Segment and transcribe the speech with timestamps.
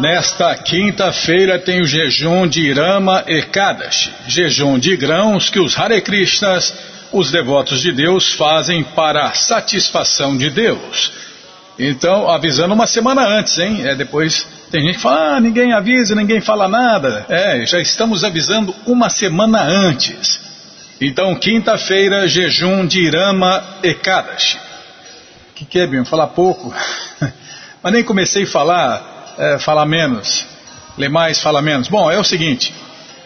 [0.00, 6.72] Nesta quinta-feira tem o jejum de Irama Ekadashi, jejum de grãos que os Hare Krishnas,
[7.12, 11.12] os devotos de Deus, fazem para a satisfação de Deus.
[11.78, 13.86] Então, avisando uma semana antes, hein?
[13.86, 17.26] É, depois tem gente que fala, ah, ninguém avisa, ninguém fala nada.
[17.28, 20.40] É, já estamos avisando uma semana antes.
[20.98, 24.56] Então, quinta-feira, jejum de Irama Ekadashi.
[25.50, 26.06] O que, que é, Bim?
[26.06, 26.74] Falar pouco?
[27.82, 30.46] Mas nem comecei a falar, é, falar menos.
[30.98, 31.88] Ler mais, fala menos.
[31.88, 32.74] Bom, é o seguinte.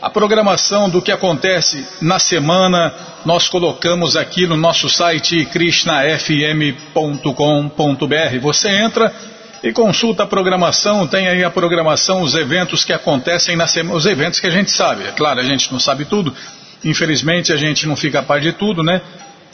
[0.01, 2.93] A programação do que acontece na semana
[3.25, 8.41] nós colocamos aqui no nosso site krishnafm.com.br.
[8.43, 9.13] Você entra
[9.63, 14.05] e consulta a programação, tem aí a programação, os eventos que acontecem na semana, os
[14.05, 15.05] eventos que a gente sabe.
[15.05, 16.35] É claro, a gente não sabe tudo,
[16.85, 19.01] infelizmente a gente não fica a par de tudo, né?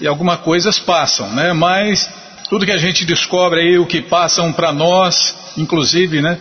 [0.00, 1.52] E algumas coisas passam, né?
[1.52, 2.10] Mas
[2.50, 6.36] tudo que a gente descobre aí, o que passam para nós, inclusive, né?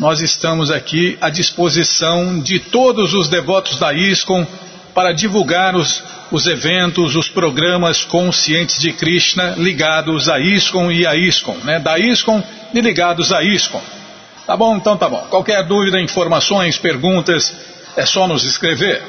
[0.00, 4.44] Nós estamos aqui à disposição de todos os devotos da ISKCON
[4.92, 11.14] para divulgar os, os eventos, os programas conscientes de Krishna ligados a ISKCON e a
[11.14, 11.78] ISKCON, né?
[11.78, 12.42] Da ISKCON
[12.74, 13.80] e ligados a ISKCON.
[14.44, 14.76] Tá bom?
[14.76, 15.24] Então tá bom.
[15.30, 17.54] Qualquer dúvida, informações, perguntas,
[17.96, 19.00] é só nos escrever.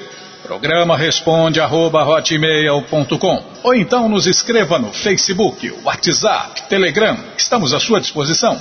[0.44, 8.02] Programa responde arroba hotmail.com ou então nos escreva no Facebook, WhatsApp, Telegram, estamos à sua
[8.02, 8.59] disposição.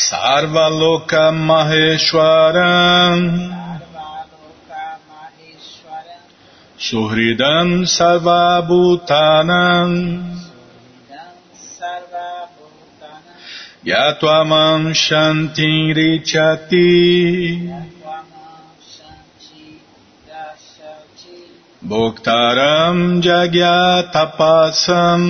[0.00, 3.20] Sarvaloka Maheshwaram
[6.78, 9.90] Suhridam Sarvabhutanam
[13.84, 17.68] Yatvamam Shantin Richati.
[21.84, 25.22] Bhoktaram Jagyatapasam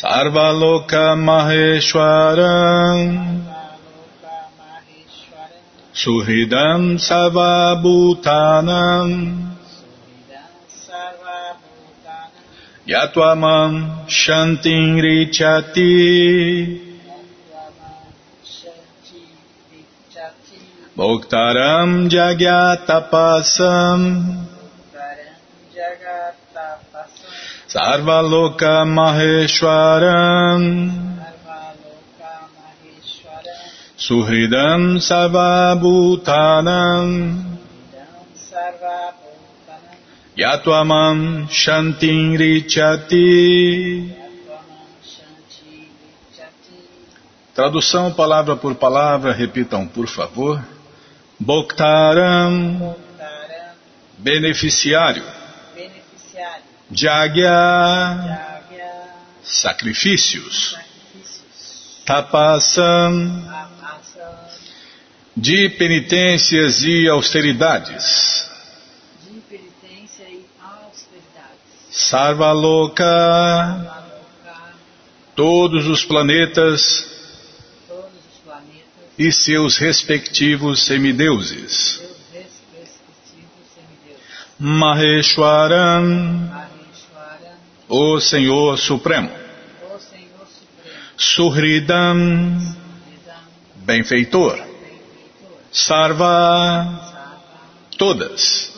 [0.00, 3.44] Sarvaloka Maheshwaram
[5.92, 9.08] Suhridam Sarvabhutanam.
[12.88, 16.80] Yatvamam Shantin Richati.
[20.96, 24.00] Bhoktaram Jagyatapasam
[27.70, 30.62] Sarvaloka Maheshwaram
[33.96, 37.06] Suhridam Sarvabhutanam
[40.36, 44.16] Yatvamam Shantin Richati
[47.54, 50.60] Tradução palavra por palavra, repitam por favor.
[51.38, 52.96] Bhoktaram,
[54.18, 55.39] beneficiário.
[56.92, 58.60] Jagya,
[59.42, 60.76] sacrifícios.
[62.04, 63.44] Tapasam,
[65.36, 68.48] de penitências e austeridades.
[71.90, 73.04] Sarvaloka,
[75.36, 77.10] todos os planetas,
[79.20, 81.98] e seus respectivos semideuses.
[81.98, 84.22] seus respectivos semideuses.
[84.58, 86.06] Maheshwaram,
[86.48, 87.58] Maheshwara,
[87.90, 89.30] o Senhor Supremo.
[91.16, 92.56] Suhridam,
[93.84, 94.64] benfeitor.
[95.72, 97.18] Sarva,
[97.98, 98.72] todas.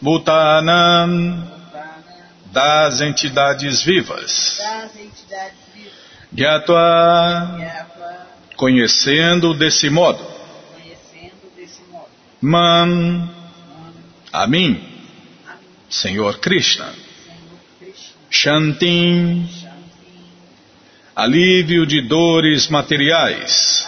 [0.00, 1.46] Bhutanam,
[2.50, 4.58] das entidades vivas.
[6.32, 7.84] Gyatva,
[8.56, 10.26] conhecendo desse modo.
[12.40, 13.28] Man,
[14.32, 14.80] a mim,
[15.90, 17.07] Senhor Krishna.
[18.30, 18.78] Senhor Krishna.
[18.78, 19.68] Shantin, Shanti,
[21.14, 23.86] alívio de dores materiais.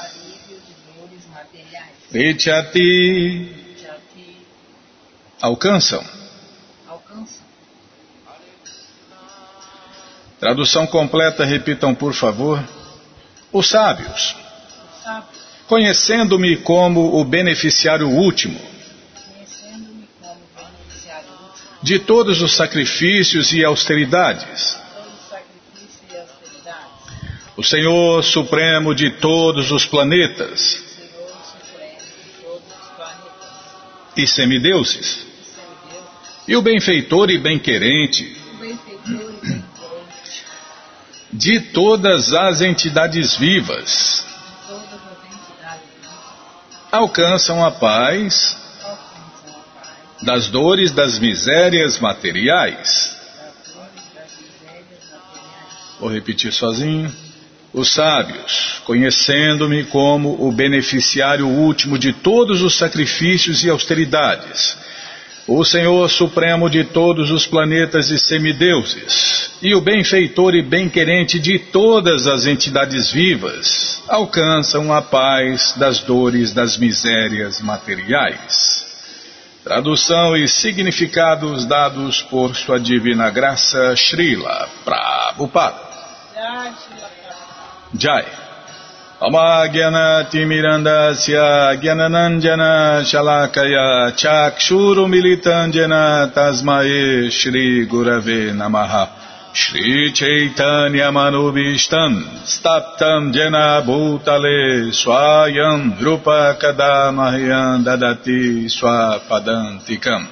[2.11, 3.49] Vichati,
[5.41, 6.05] alcançam.
[6.89, 7.41] alcança.
[10.41, 12.63] Tradução completa, repitam por favor.
[13.53, 14.37] Os sábios,
[15.67, 18.61] conhecendo-me como o beneficiário último
[21.83, 24.79] de todos os sacrifícios e austeridades,
[27.57, 30.89] o Senhor Supremo de todos os planetas.
[34.17, 35.27] E semideuses,
[36.47, 38.37] e o benfeitor e bem-querente.
[41.33, 44.27] De todas as entidades vivas,
[46.91, 48.60] alcançam a paz
[50.23, 53.17] das dores das misérias materiais.
[55.99, 57.13] Vou repetir sozinho.
[57.73, 64.77] Os sábios, conhecendo-me como o beneficiário último de todos os sacrifícios e austeridades,
[65.47, 71.61] o Senhor Supremo de todos os planetas e semideuses, e o benfeitor e bem-querente de
[71.61, 78.90] todas as entidades vivas, alcançam a paz das dores das misérias materiais.
[79.63, 85.77] Tradução e significados dados por Sua Divina Graça Srila Prabhupada.
[86.35, 87.95] Jai Shila Prabhupada.
[87.95, 88.27] Jai.
[89.21, 99.20] Amagyana Timirandasya Gyananandjana Shalakaya Chakshuru Militandjana Tasmae Shri Gurave Namaha
[99.53, 110.29] Shri Chaitanya Manubhishtam Staptam Jena Bhutale Swayam Rupa Kadamahyam Dadati Swapadantikam.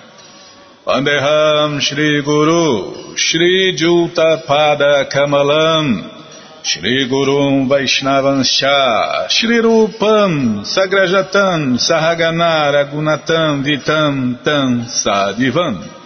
[0.87, 6.15] Vandeham Shri Guru Shri Juta Pada Kamalam
[6.63, 15.98] Shri Gurum Vaishnavanscha Shri Rupam Sagrajatam Sahagana Ragunatam Vitam Tam Sadivam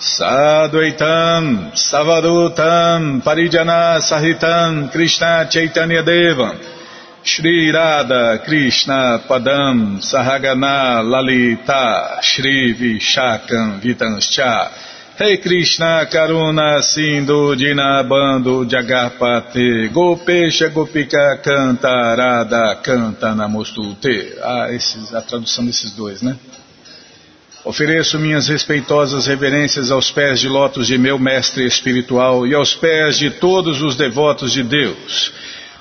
[0.00, 6.58] Sadvaitam Savadutam Parijana Sahitam Krishna Chaitanya Devam
[7.22, 14.70] Shri Radha Krishna Padam Sahagana Lalita Shri Vishakam Vitanscha
[15.20, 25.20] Rei Krishna Karuna Sindhu Dinabando Jagarpate Gopesha Gopika Canta Radha Canta Namostute Ah, esses, a
[25.20, 26.38] tradução desses dois, né?
[27.62, 33.18] Ofereço minhas respeitosas reverências aos pés de lótus de meu mestre espiritual e aos pés
[33.18, 35.30] de todos os devotos de Deus.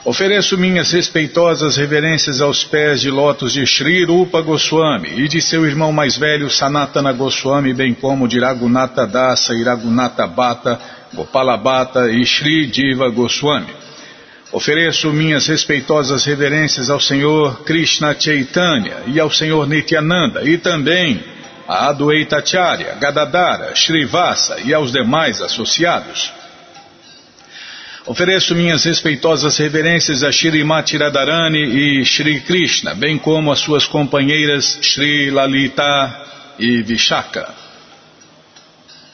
[0.03, 5.65] Ofereço minhas respeitosas reverências aos pés de lótus de Sri Rupa Goswami e de seu
[5.65, 10.77] irmão mais velho Sanatana Goswami, bem como de Raghunatha Dasa e Raghunatha Bhatta,
[11.13, 13.73] Gopala Bhatta e Sri Diva Goswami.
[14.51, 21.38] Ofereço minhas respeitosas reverências ao Senhor Krishna Chaitanya e ao Senhor Nityananda e também
[21.69, 26.33] a Adwaita Acharya, Gadadara, Srivasa e aos demais associados.
[28.07, 34.79] Ofereço minhas respeitosas reverências a Shrimati Radharani e Shri Krishna, bem como as suas companheiras
[34.81, 36.25] Shri Lalita
[36.57, 37.53] e Vishaka.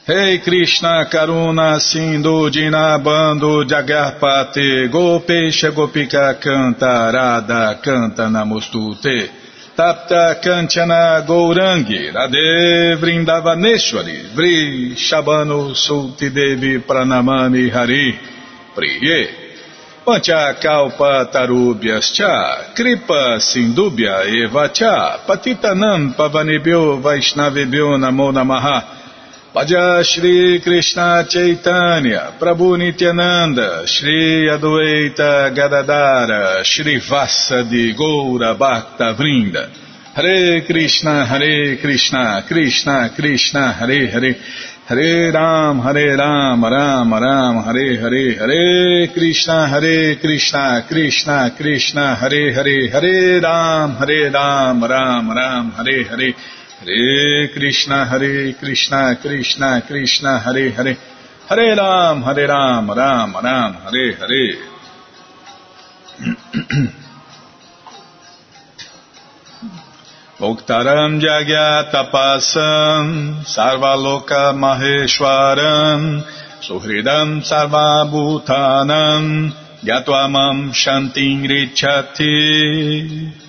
[0.06, 9.45] Rei hey Krishna Karuna Sindhu Dinabando Jagarpate Gopesha Gopika Canta Radha Canta Namostute
[9.76, 18.18] Tapta Kanchana Gourangi Radhe Vrindavaneshwari Vri Shabano Sulti Devi Pranamani Hari
[18.74, 19.28] Priye.
[20.02, 28.95] Panchakalpa tarubhyascha, kripa sindubhya evacha, patitanam pavanebhyo vaishnavebhyo namo namaha.
[29.56, 39.70] Bhaja Shri Krishna Chaitanya, Prabhu Nityananda, Shri Adwaita Gadadara, Shri Vassa de Goura Bhakta Vrinda.
[40.12, 44.36] Hare Krishna, Hare Krishna, Krishna Krishna, Hare Hare.
[44.88, 52.52] Hare Ram, Hare Ram, Ram Ram, Hare Hare, Hare Krishna, Hare Krishna, Krishna Krishna, Hare
[52.52, 60.38] Hare, Hare Ram, Hare Ram, Ram Ram, Hare Hare, Hare Krishna, Hare Krishna, Krishna Krishna,
[60.38, 60.96] Hare Hare,
[61.48, 64.58] Hare Ram, Hare Ram, Ram Ram, Hare Hare.
[70.38, 73.06] Bhuktaram Jagyatapasam
[73.44, 76.22] Sarvaloka Maheshwaram
[76.60, 79.24] Suhridam Sarvabhutanam
[79.82, 83.45] Gyatwamam Shantim Richati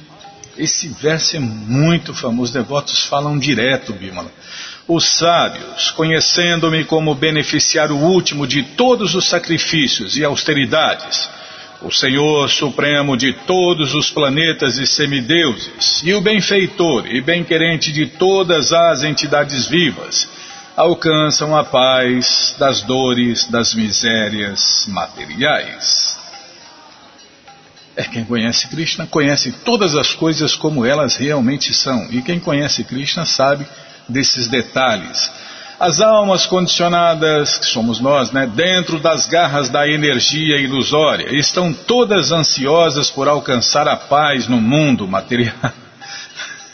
[0.57, 4.31] Esse verso é muito famoso, os devotos falam direto, Bimala.
[4.87, 11.29] Os sábios, conhecendo-me como beneficiário último de todos os sacrifícios e austeridades,
[11.81, 18.07] o Senhor Supremo de todos os planetas e semideuses, e o benfeitor e bem-querente de
[18.07, 20.27] todas as entidades vivas,
[20.75, 26.16] alcançam a paz das dores, das misérias materiais.
[27.97, 32.83] É quem conhece Krishna conhece todas as coisas como elas realmente são, e quem conhece
[32.83, 33.65] Krishna sabe
[34.07, 35.29] desses detalhes
[35.79, 42.31] as almas condicionadas, que somos nós, né, dentro das garras da energia ilusória, estão todas
[42.31, 45.53] ansiosas por alcançar a paz no mundo material.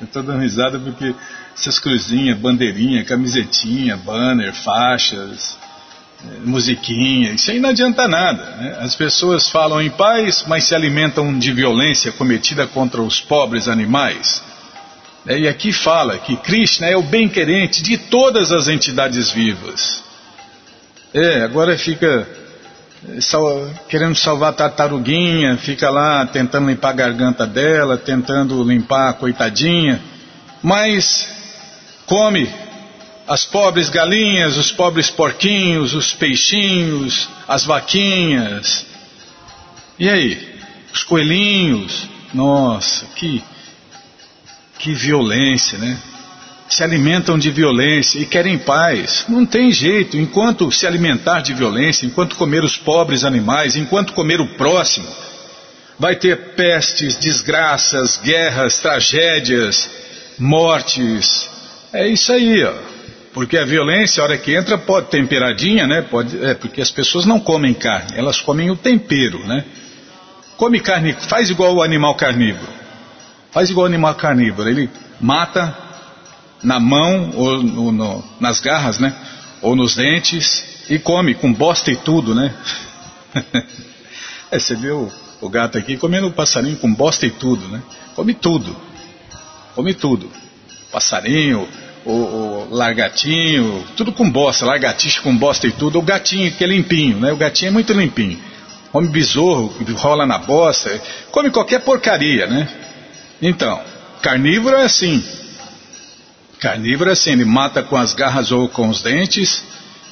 [0.00, 1.14] Eu estou dando risada porque
[1.54, 5.58] essas cruzinhas, bandeirinha, camisetinha, banner, faixas,
[6.44, 8.42] musiquinha, isso aí não adianta nada.
[8.56, 8.78] Né?
[8.80, 14.42] As pessoas falam em paz, mas se alimentam de violência cometida contra os pobres animais.
[15.26, 20.02] É, e aqui fala que Krishna é o bem-querente de todas as entidades vivas.
[21.14, 22.26] É, agora fica
[23.08, 29.10] é, sal, querendo salvar a tartaruguinha, fica lá tentando limpar a garganta dela, tentando limpar
[29.10, 30.00] a coitadinha,
[30.62, 31.28] mas
[32.06, 32.48] come
[33.28, 38.86] as pobres galinhas, os pobres porquinhos, os peixinhos, as vaquinhas.
[39.98, 40.56] E aí?
[40.92, 42.08] Os coelhinhos?
[42.32, 43.42] Nossa, que
[44.78, 45.98] que violência, né?
[46.68, 49.24] Se alimentam de violência e querem paz.
[49.28, 50.16] Não tem jeito.
[50.16, 55.08] Enquanto se alimentar de violência, enquanto comer os pobres animais, enquanto comer o próximo,
[55.98, 59.90] vai ter pestes, desgraças, guerras, tragédias,
[60.38, 61.48] mortes.
[61.92, 62.97] É isso aí, ó.
[63.38, 66.02] Porque a violência, a hora que entra, pode temperadinha, né?
[66.02, 69.64] Pode, é porque as pessoas não comem carne, elas comem o tempero, né?
[70.56, 72.66] Come carne, faz igual o animal carnívoro.
[73.52, 74.90] Faz igual o animal carnívoro, ele
[75.20, 75.72] mata,
[76.64, 79.14] na mão ou no, no, nas garras, né?
[79.62, 82.52] Ou nos dentes e come com bosta e tudo, né?
[84.50, 87.80] é, você viu o gato aqui comendo o passarinho com bosta e tudo, né?
[88.16, 88.76] Come tudo.
[89.76, 90.28] Come tudo.
[90.90, 91.68] Passarinho,
[92.08, 95.98] o, o largatinho, tudo com bosta, largatixa com bosta e tudo.
[95.98, 97.30] O gatinho que é limpinho, né?
[97.32, 98.38] O gatinho é muito limpinho.
[98.90, 101.00] Come besouro, rola na bosta,
[101.30, 102.66] come qualquer porcaria, né?
[103.40, 103.80] Então,
[104.22, 105.22] carnívoro é assim.
[106.58, 109.62] Carnívoro é assim, ele mata com as garras ou com os dentes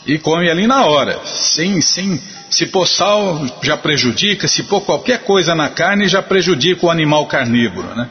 [0.06, 5.24] e come ali na hora, sem, sem, se pôr sal já prejudica, se pôr qualquer
[5.24, 8.08] coisa na carne já prejudica o animal carnívoro, né?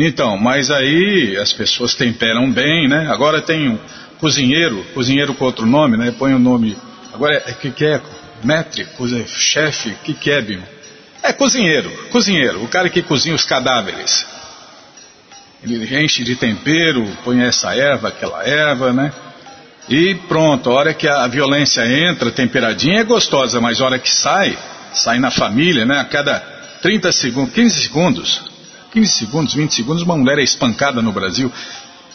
[0.00, 3.08] Então, mas aí as pessoas temperam bem, né?
[3.10, 3.78] Agora tem um
[4.20, 6.14] cozinheiro, cozinheiro com outro nome, né?
[6.16, 6.78] Põe o nome,
[7.12, 8.00] agora é que, que é
[8.44, 8.86] metre,
[9.26, 10.62] chefe, que que é, Bimo?
[11.20, 14.24] É cozinheiro, cozinheiro, o cara que cozinha os cadáveres.
[15.64, 19.12] Ele enche de tempero, põe essa erva, aquela erva, né?
[19.88, 24.08] E pronto, a hora que a violência entra, temperadinha, é gostosa, mas a hora que
[24.08, 24.56] sai,
[24.92, 25.98] sai na família, né?
[25.98, 26.38] A cada
[26.82, 28.57] 30 segundos, 15 segundos,
[28.92, 31.52] 15 segundos, 20 segundos, uma mulher é espancada no Brasil.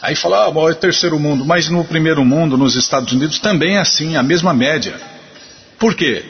[0.02, 3.80] Aí fala, ah, é terceiro mundo, mas no primeiro mundo, nos Estados Unidos, também é
[3.80, 5.00] assim, a mesma média.
[5.80, 6.24] Por quê?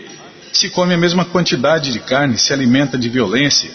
[0.51, 3.71] Se come a mesma quantidade de carne, se alimenta de violência.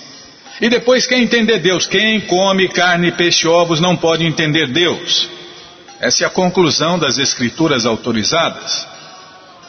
[0.61, 1.87] E depois quer entender Deus.
[1.87, 5.29] Quem come carne, peixe e ovos não pode entender Deus.
[6.01, 8.87] Essa é a conclusão das escrituras autorizadas.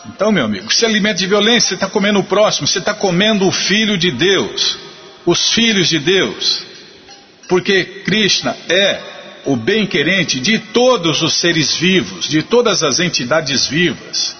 [0.07, 3.47] Então, meu amigo, se alimenta de violência, você está comendo o próximo, você está comendo
[3.47, 4.77] o filho de Deus,
[5.25, 6.68] os filhos de Deus.
[7.49, 9.01] Porque Krishna é
[9.45, 14.37] o bem-querente de todos os seres vivos, de todas as entidades vivas.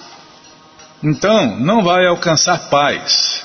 [1.02, 3.42] Então, não vai alcançar paz,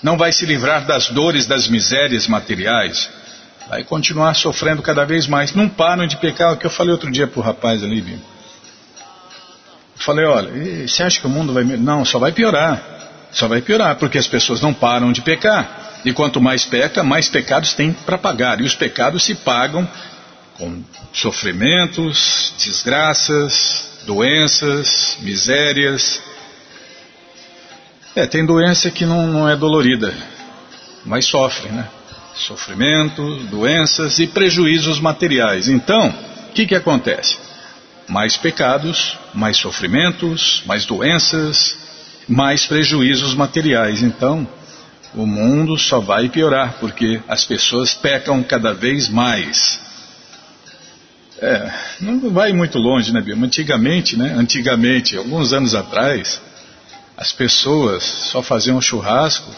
[0.00, 3.10] não vai se livrar das dores, das misérias materiais,
[3.68, 5.54] vai continuar sofrendo cada vez mais.
[5.54, 8.18] Não param de pecar, o que eu falei outro dia para o rapaz ali, viu?
[9.96, 11.64] Eu falei, olha, você acha que o mundo vai...
[11.64, 12.80] Não, só vai piorar,
[13.32, 15.79] só vai piorar, porque as pessoas não param de pecar.
[16.04, 18.60] E quanto mais peca, mais pecados tem para pagar.
[18.60, 19.88] E os pecados se pagam
[20.54, 20.82] com
[21.12, 26.20] sofrimentos, desgraças, doenças, misérias,
[28.14, 30.12] é, tem doença que não, não é dolorida,
[31.04, 31.88] mas sofre, né?
[32.34, 35.68] Sofrimento, doenças e prejuízos materiais.
[35.68, 36.08] Então,
[36.48, 37.38] o que, que acontece?
[38.08, 41.76] Mais pecados, mais sofrimentos, mais doenças,
[42.28, 44.02] mais prejuízos materiais.
[44.02, 44.48] Então,
[45.14, 49.80] o mundo só vai piorar, porque as pessoas pecam cada vez mais.
[51.40, 53.46] É, não vai muito longe, né, Bima?
[53.46, 54.34] Antigamente, né?
[54.36, 56.40] Antigamente, alguns anos atrás,
[57.16, 59.50] as pessoas só faziam churrasco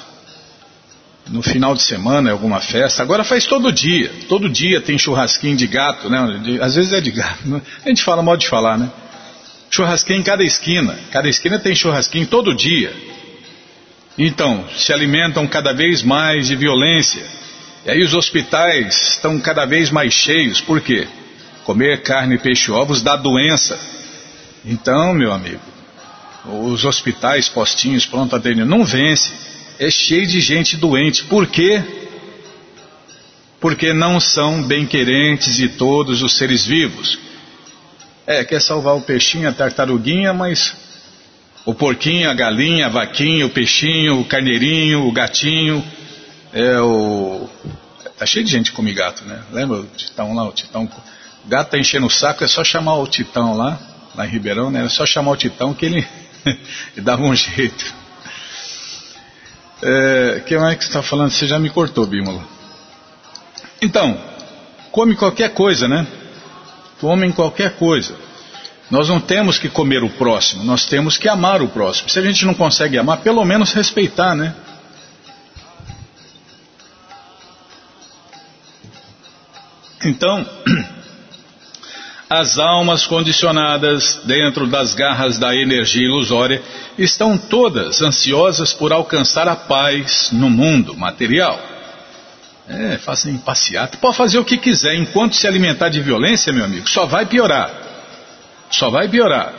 [1.28, 3.02] no final de semana, alguma festa.
[3.02, 4.10] Agora faz todo dia.
[4.28, 6.18] Todo dia tem churrasquinho de gato, né?
[6.60, 7.48] Às vezes é de gato.
[7.48, 7.60] Né?
[7.84, 8.90] A gente fala modo de falar, né?
[9.70, 10.98] Churrasquinho em cada esquina.
[11.10, 12.92] Cada esquina tem churrasquinho todo dia.
[14.18, 17.22] Então, se alimentam cada vez mais de violência.
[17.84, 20.60] E aí os hospitais estão cada vez mais cheios.
[20.60, 21.06] Por quê?
[21.64, 23.78] Comer carne, peixe e ovos dá doença.
[24.64, 25.60] Então, meu amigo,
[26.44, 29.32] os hospitais, postinhos, pronto atendimento, não vence.
[29.78, 31.24] É cheio de gente doente.
[31.24, 31.82] Por quê?
[33.60, 37.18] Porque não são bem-querentes de todos os seres vivos.
[38.26, 40.76] É, quer salvar o peixinho, a tartaruguinha, mas
[41.64, 45.84] o porquinho, a galinha, a vaquinha, o peixinho, o carneirinho, o gatinho,
[46.52, 47.48] é o...
[48.18, 49.42] Tá cheio de gente que come gato, né?
[49.52, 50.84] Lembra o Titão lá, o Titão...
[51.44, 53.78] O gato tá enchendo o saco, é só chamar o Titão lá,
[54.14, 54.84] lá em Ribeirão, né?
[54.84, 56.06] É só chamar o Titão que ele
[56.96, 57.94] e dava um jeito.
[59.82, 61.30] É, que mais que você está falando?
[61.30, 62.44] Você já me cortou, Bímola.
[63.80, 64.16] Então,
[64.92, 66.06] come qualquer coisa, né?
[67.00, 68.14] Comem qualquer coisa.
[68.92, 72.10] Nós não temos que comer o próximo, nós temos que amar o próximo.
[72.10, 74.54] Se a gente não consegue amar, pelo menos respeitar, né?
[80.04, 80.46] Então,
[82.28, 86.62] as almas condicionadas dentro das garras da energia ilusória
[86.98, 91.58] estão todas ansiosas por alcançar a paz no mundo material.
[92.68, 93.96] É, fazem passeata.
[93.96, 97.81] Pode fazer o que quiser, enquanto se alimentar de violência, meu amigo, só vai piorar.
[98.72, 99.54] Só vai piorar.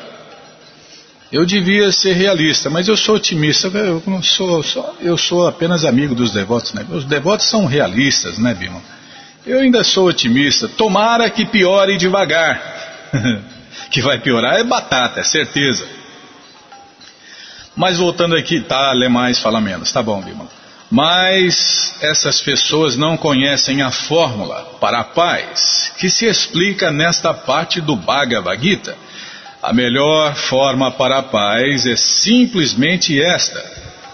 [1.31, 3.67] Eu devia ser realista, mas eu sou otimista.
[3.69, 6.85] Eu não sou, só, eu sou apenas amigo dos devotos, né?
[6.91, 8.81] Os devotos são realistas, né, Bima?
[9.45, 10.67] Eu ainda sou otimista.
[10.67, 12.61] Tomara que piore devagar.
[13.89, 15.87] que vai piorar é batata, é certeza.
[17.75, 19.91] Mas voltando aqui, tá, lê mais, fala menos.
[19.91, 20.47] Tá bom, Bima.
[20.91, 27.81] Mas essas pessoas não conhecem a fórmula para a paz, que se explica nesta parte
[27.81, 28.95] do Bhagavad Gita.
[29.63, 33.63] A melhor forma para a paz é simplesmente esta: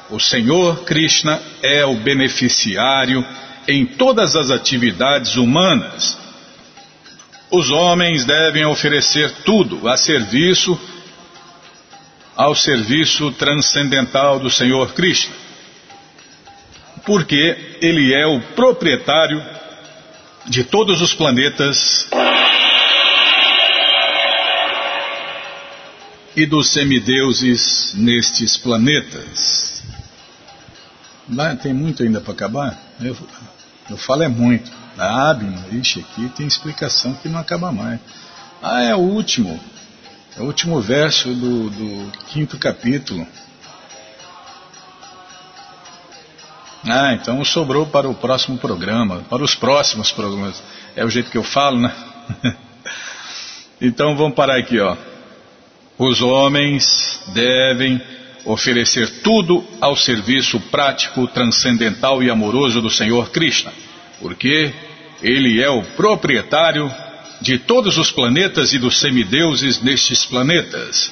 [0.10, 3.26] o Senhor Krishna é o beneficiário
[3.68, 6.18] em todas as atividades humanas.
[7.52, 10.80] Os homens devem oferecer tudo a serviço
[12.38, 15.36] ao serviço transcendental do Senhor Krishna
[17.10, 19.44] porque ele é o proprietário
[20.46, 22.08] de todos os planetas
[26.40, 29.84] e dos semideuses nestes planetas.
[31.62, 32.80] tem muito ainda para acabar?
[33.02, 33.16] Eu,
[33.90, 34.72] eu falo é muito.
[34.98, 38.00] Ah, Bima, ixi, aqui tem explicação que não acaba mais.
[38.62, 39.60] Ah, é o último.
[40.38, 43.28] É o último verso do, do quinto capítulo.
[46.88, 50.64] Ah, então sobrou para o próximo programa, para os próximos programas.
[50.96, 51.94] É o jeito que eu falo, né?
[53.82, 54.96] então vamos parar aqui, ó.
[56.00, 58.02] Os homens devem
[58.46, 63.74] oferecer tudo ao serviço prático, transcendental e amoroso do Senhor Krishna,
[64.22, 64.74] porque
[65.22, 66.90] ele é o proprietário
[67.42, 71.12] de todos os planetas e dos semideuses nestes planetas.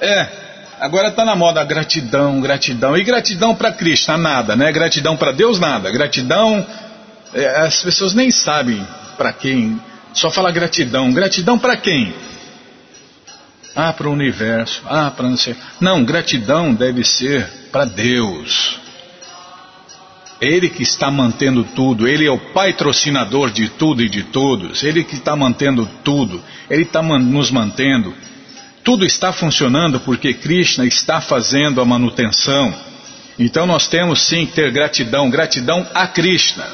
[0.00, 0.44] É,
[0.80, 2.96] Agora está na moda gratidão, gratidão.
[2.96, 4.72] E gratidão para Cristo, nada, né?
[4.72, 5.90] Gratidão para Deus, nada.
[5.90, 6.66] Gratidão,
[7.32, 9.80] é, as pessoas nem sabem para quem.
[10.12, 11.12] Só fala gratidão.
[11.12, 12.12] Gratidão para quem?
[13.76, 14.82] Ah, para o universo.
[14.86, 15.56] Ah, para não sei.
[15.80, 18.78] Não, gratidão deve ser para Deus.
[20.40, 25.02] Ele que está mantendo tudo, Ele é o patrocinador de tudo e de todos, Ele
[25.02, 28.14] que está mantendo tudo, Ele está nos mantendo.
[28.82, 32.74] Tudo está funcionando porque Krishna está fazendo a manutenção.
[33.38, 36.66] Então nós temos sim que ter gratidão, gratidão a Krishna.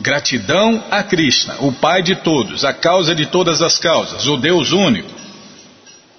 [0.00, 4.72] Gratidão a Krishna, o Pai de todos, a causa de todas as causas, o Deus
[4.72, 5.15] único.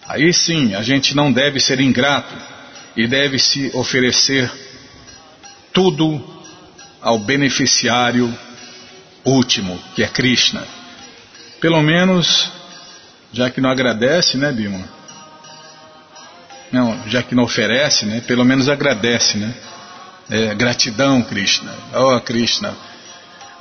[0.07, 2.33] Aí sim a gente não deve ser ingrato
[2.95, 4.49] e deve se oferecer
[5.73, 6.23] tudo
[7.01, 8.33] ao beneficiário
[9.23, 10.63] último, que é Krishna.
[11.59, 12.49] Pelo menos,
[13.33, 14.83] já que não agradece, né, Bima?
[16.71, 19.53] Não, já que não oferece, né, pelo menos agradece, né?
[20.29, 21.71] É, gratidão, Krishna.
[21.93, 22.75] Oh, Krishna.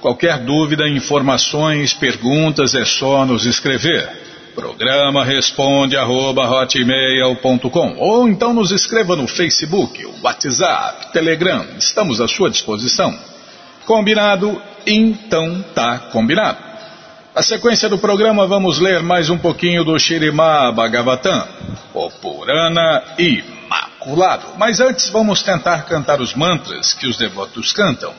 [0.00, 4.21] Qualquer dúvida, informações, perguntas, é só nos escrever.
[4.54, 6.46] Programa responde arroba,
[7.98, 11.66] ou então nos escreva no Facebook, WhatsApp, Telegram.
[11.78, 13.18] Estamos à sua disposição.
[13.86, 14.60] Combinado?
[14.86, 16.58] Então tá combinado.
[17.34, 21.48] A sequência do programa vamos ler mais um pouquinho do Shirimá Bhagavatam,
[21.94, 24.48] o Purana Imaculado.
[24.58, 28.12] Mas antes vamos tentar cantar os mantras que os devotos cantam.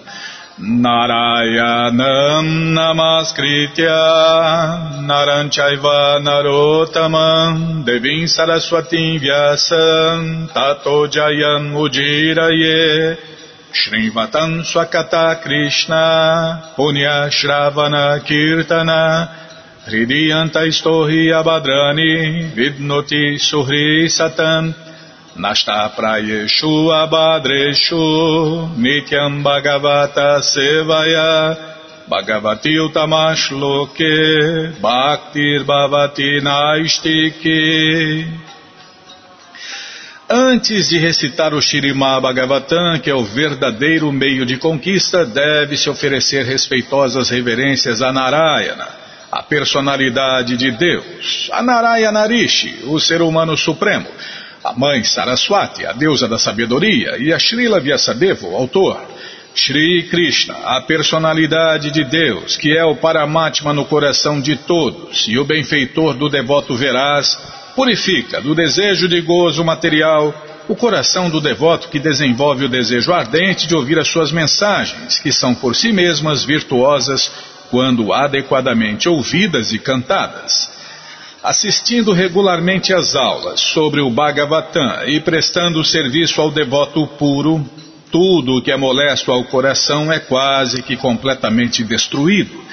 [0.60, 2.46] Narayanam
[2.78, 3.89] Namaskritya
[5.02, 13.18] Naranchaiva Narotamam Devim Saraswatim Vyasam Tato Jayam Ujiraye
[13.74, 19.30] Shrivatam Swakata Krishna Punya Shravana Kirtana
[19.88, 24.83] Hridiyanta Istohi Abhadrani Vidnoti Suhri Satam
[26.91, 31.58] Abadreshu nityam bhagavata sevaya.
[32.08, 38.28] Bhagavati utamash loke bhaktir bhavati naistike.
[40.30, 46.46] Antes de recitar o Shirimá Bhagavatam, que é o verdadeiro meio de conquista, deve-se oferecer
[46.46, 48.88] respeitosas reverências a Narayana,
[49.32, 54.08] a personalidade de Deus, a Narayana Rishi, o ser humano supremo,
[54.63, 58.99] a mãe Saraswati, a deusa da sabedoria, e a Srila Vyasadeva, autor.
[59.56, 65.38] Shri Krishna, a personalidade de Deus, que é o Paramatma no coração de todos e
[65.38, 67.38] o benfeitor do devoto veraz,
[67.76, 70.34] purifica do desejo de gozo material
[70.67, 75.32] o coração do devoto que desenvolve o desejo ardente de ouvir as suas mensagens, que
[75.32, 77.32] são por si mesmas virtuosas
[77.69, 80.83] quando adequadamente ouvidas e cantadas
[81.43, 87.69] assistindo regularmente às aulas sobre o Bhagavatam e prestando serviço ao devoto puro,
[88.10, 92.63] tudo o que é molesto ao coração é quase que completamente destruído.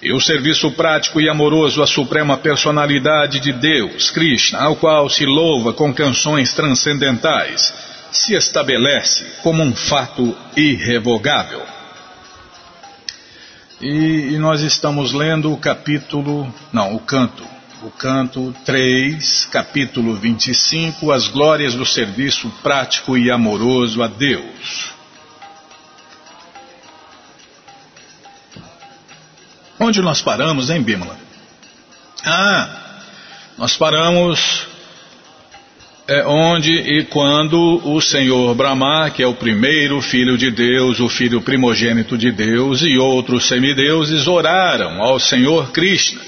[0.00, 5.26] E o serviço prático e amoroso à suprema personalidade de Deus, Krishna, ao qual se
[5.26, 7.74] louva com canções transcendentais,
[8.12, 11.62] se estabelece como um fato irrevogável.
[13.80, 17.49] E, e nós estamos lendo o capítulo, não, o canto
[17.82, 24.90] o canto 3, capítulo 25, as glórias do serviço prático e amoroso a Deus.
[29.78, 31.18] Onde nós paramos, hein, Bímola?
[32.22, 32.68] Ah,
[33.56, 34.66] nós paramos
[36.06, 41.08] é, onde e quando o Senhor Brahma, que é o primeiro filho de Deus, o
[41.08, 46.20] filho primogênito de Deus, e outros semideuses oraram ao Senhor Krishna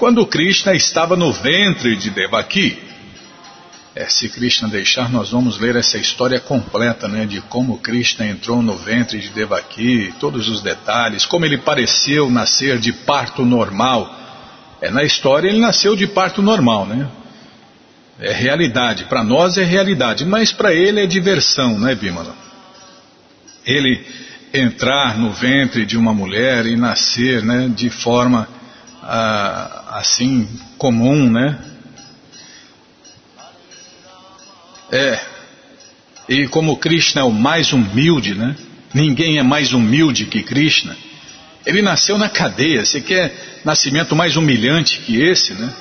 [0.00, 2.78] quando Krishna estava no ventre de Devaki.
[3.94, 8.62] É, se Krishna deixar, nós vamos ler essa história completa, né, de como Krishna entrou
[8.62, 14.10] no ventre de Devaki, todos os detalhes, como ele pareceu nascer de parto normal.
[14.80, 17.06] É, na história ele nasceu de parto normal, né?
[18.18, 22.34] É realidade, para nós é realidade, mas para ele é diversão, né, Bimala?
[23.66, 24.02] Ele
[24.54, 28.48] entrar no ventre de uma mulher e nascer, né, de forma
[29.12, 31.58] ah, assim comum, né?
[34.92, 35.20] É.
[36.28, 38.54] E como Krishna é o mais humilde, né?
[38.94, 40.96] Ninguém é mais humilde que Krishna.
[41.66, 42.84] Ele nasceu na cadeia.
[42.84, 45.74] Você quer nascimento mais humilhante que esse, né?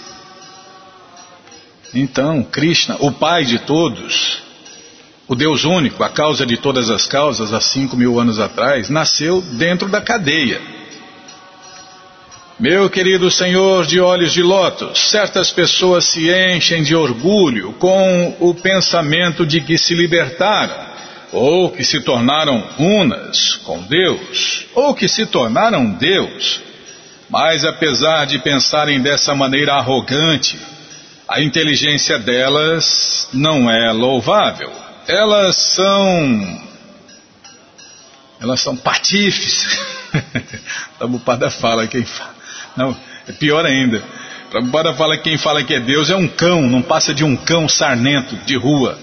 [1.93, 4.39] Então, Krishna, o Pai de todos,
[5.27, 9.39] o Deus único, a causa de todas as causas, há cinco mil anos atrás, nasceu
[9.41, 10.78] dentro da cadeia.
[12.59, 18.53] Meu querido Senhor de olhos de lótus, certas pessoas se enchem de orgulho com o
[18.53, 20.75] pensamento de que se libertaram,
[21.31, 26.59] ou que se tornaram unas com Deus, ou que se tornaram Deus.
[27.29, 30.59] Mas apesar de pensarem dessa maneira arrogante,
[31.29, 34.69] a inteligência delas não é louvável.
[35.07, 36.61] Elas são.
[38.41, 39.79] Elas são patifes.
[40.99, 42.38] Prabhupada fala, quem fala.
[42.75, 42.95] Não,
[43.27, 44.03] é pior ainda.
[44.49, 47.35] Prabhupada fala que quem fala que é Deus é um cão, não passa de um
[47.35, 48.97] cão sarnento de rua.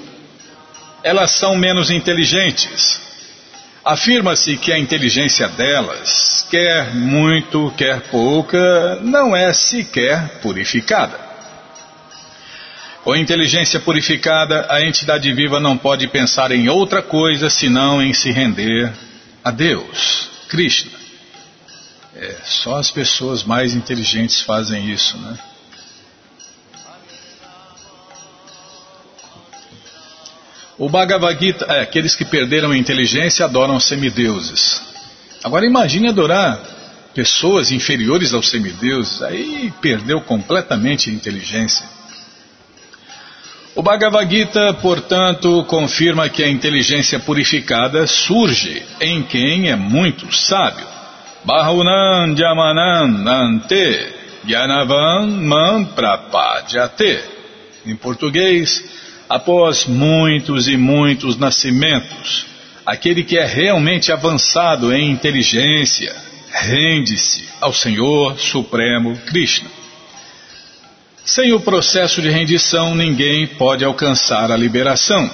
[1.02, 3.00] Elas são menos inteligentes.
[3.84, 11.26] Afirma-se que a inteligência delas, quer muito, quer pouca, não é sequer purificada.
[13.04, 18.12] Com a inteligência purificada, a entidade viva não pode pensar em outra coisa senão em
[18.12, 18.92] se render
[19.44, 20.95] a Deus, Krishna.
[22.18, 25.38] É, só as pessoas mais inteligentes fazem isso, né?
[30.78, 34.80] O Bhagavad Gita, é, aqueles que perderam a inteligência adoram semideuses.
[35.44, 36.58] Agora imagine adorar
[37.14, 41.86] pessoas inferiores aos semideuses, aí perdeu completamente a inteligência.
[43.74, 50.95] O Bhagavad Gita, portanto, confirma que a inteligência purificada surge em quem é muito sábio.
[51.46, 54.12] Bahunam Jamanam Nante
[54.48, 57.22] Yanavam Man Prapadyate.
[57.86, 58.82] Em português,
[59.28, 62.46] após muitos e muitos nascimentos,
[62.84, 66.12] aquele que é realmente avançado em inteligência,
[66.50, 69.70] rende-se ao Senhor Supremo Krishna.
[71.24, 75.30] Sem o processo de rendição, ninguém pode alcançar a liberação.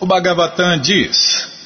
[0.00, 1.57] O Bhagavatam diz: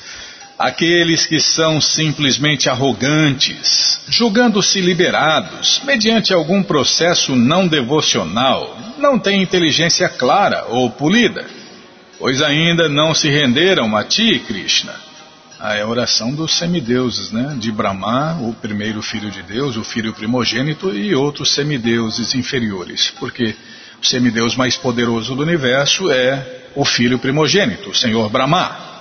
[0.63, 10.09] aqueles que são simplesmente arrogantes, julgando-se liberados mediante algum processo não devocional, não têm inteligência
[10.09, 11.45] clara ou polida,
[12.17, 14.95] pois ainda não se renderam a ti, Krishna.
[15.59, 17.57] Ah, é a oração dos semideuses, né?
[17.59, 23.57] De Brahma, o primeiro filho de Deus, o filho primogênito e outros semideuses inferiores, porque
[24.01, 26.47] o semideus mais poderoso do universo é
[26.77, 28.92] o filho primogênito, o Senhor Brahma.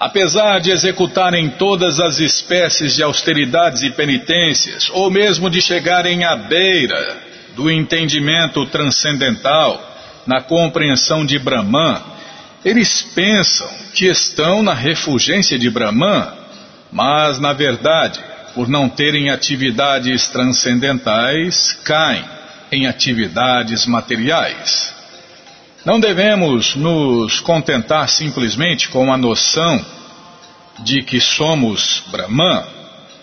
[0.00, 6.36] Apesar de executarem todas as espécies de austeridades e penitências, ou mesmo de chegarem à
[6.36, 7.16] beira
[7.56, 9.84] do entendimento transcendental,
[10.24, 12.00] na compreensão de Brahman,
[12.64, 16.28] eles pensam que estão na refulgência de Brahman,
[16.92, 18.20] mas, na verdade,
[18.54, 22.24] por não terem atividades transcendentais, caem
[22.70, 24.97] em atividades materiais.
[25.88, 29.82] Não devemos nos contentar simplesmente com a noção
[30.80, 32.62] de que somos Brahman.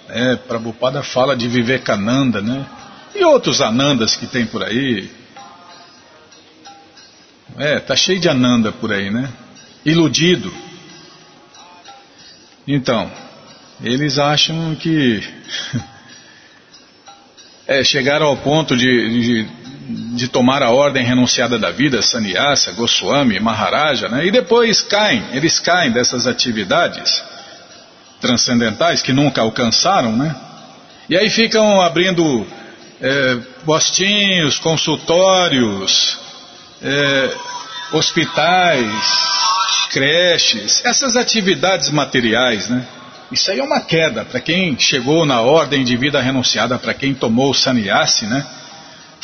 [0.10, 2.66] É, Prabhupada fala de Vivekananda, né?
[3.14, 5.12] E outros Anandas que tem por aí.
[7.56, 9.32] É, tá cheio de Ananda por aí, né?
[9.86, 10.52] Iludido.
[12.68, 13.12] Então,
[13.80, 15.22] eles acham que
[17.68, 23.40] é, chegaram ao ponto de, de, de, tomar a ordem renunciada da vida, Sannyasa, Goswami,
[23.40, 24.26] Maharaja, né?
[24.26, 27.24] e depois caem, eles caem dessas atividades
[28.20, 30.36] transcendentais que nunca alcançaram, né?
[31.08, 32.48] E aí ficam abrindo
[33.00, 36.18] é, postinhos, consultórios,
[36.82, 37.36] é,
[37.92, 38.90] hospitais,
[39.92, 42.88] creches, essas atividades materiais, né?
[43.32, 47.14] Isso aí é uma queda para quem chegou na ordem de vida renunciada, para quem
[47.14, 48.46] tomou o sannyasi, né?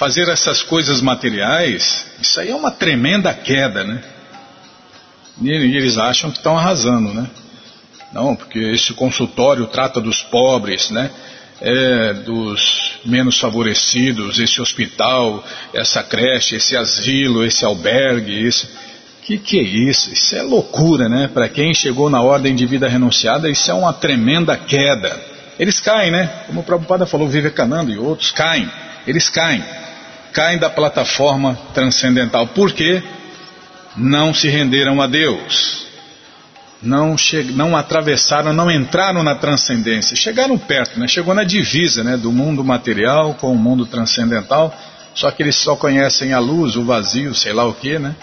[0.01, 4.01] Fazer essas coisas materiais, isso aí é uma tremenda queda, né?
[5.39, 7.29] E eles acham que estão arrasando, né?
[8.11, 11.11] Não, porque esse consultório trata dos pobres, né?
[11.61, 18.67] É, dos menos favorecidos, esse hospital, essa creche, esse asilo, esse albergue, isso.
[19.21, 20.11] Que que é isso?
[20.11, 21.29] Isso é loucura, né?
[21.31, 25.23] Para quem chegou na ordem de vida renunciada, isso é uma tremenda queda.
[25.59, 26.27] Eles caem, né?
[26.47, 28.67] Como o Prabhupada falou, Vivekananda e outros caem.
[29.05, 29.63] Eles caem.
[30.33, 32.47] Caem da plataforma transcendental.
[32.47, 33.03] Por quê?
[33.95, 35.85] Não se renderam a Deus.
[36.81, 37.15] Não,
[37.53, 40.15] não atravessaram, não entraram na transcendência.
[40.15, 41.07] Chegaram perto, né?
[41.07, 42.17] Chegou na divisa né?
[42.17, 44.73] do mundo material com o mundo transcendental.
[45.13, 48.15] Só que eles só conhecem a luz, o vazio, sei lá o que, né?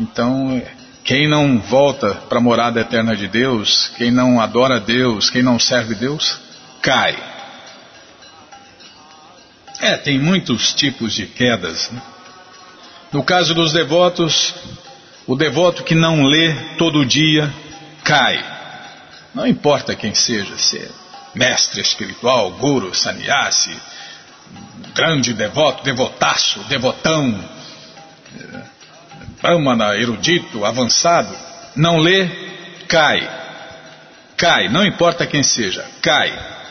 [0.00, 0.62] Então,
[1.04, 5.58] quem não volta para a morada eterna de Deus, quem não adora Deus, quem não
[5.58, 6.38] serve Deus,
[6.80, 7.31] cai.
[9.82, 11.90] É, tem muitos tipos de quedas.
[11.90, 12.00] Né?
[13.12, 14.54] No caso dos devotos,
[15.26, 17.52] o devoto que não lê todo dia
[18.04, 18.42] cai.
[19.34, 20.88] Não importa quem seja, se é
[21.34, 23.76] mestre espiritual, guru, sannyasi,
[24.94, 27.42] grande devoto, devotaço, devotão,
[29.40, 31.34] brahmana, erudito, avançado,
[31.74, 32.28] não lê,
[32.86, 33.28] cai.
[34.36, 36.61] Cai, não importa quem seja, cai.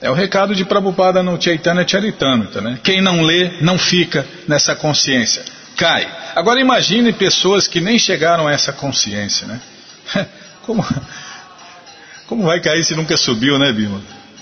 [0.00, 2.78] É o recado de Prabhupada no Chaitanya Charitamrita, né?
[2.82, 5.42] Quem não lê, não fica nessa consciência,
[5.76, 6.06] cai.
[6.34, 9.60] Agora imagine pessoas que nem chegaram a essa consciência, né?
[10.62, 10.84] Como,
[12.26, 14.00] como vai cair se nunca subiu, né, Bima?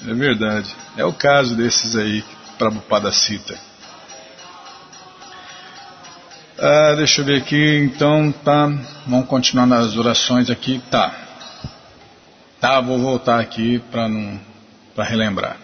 [0.09, 0.75] É verdade.
[0.97, 3.55] É o caso desses aí que Prabhupada cita.
[6.59, 8.73] Ah, deixa eu ver aqui, então, tá.
[9.07, 11.14] Vamos continuar nas orações aqui, tá.
[12.59, 14.40] Tá, vou voltar aqui para não,
[14.95, 15.57] para relembrar.